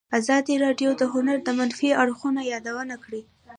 [0.19, 3.21] ازادي راډیو د هنر د منفي اړخونو یادونه کړې.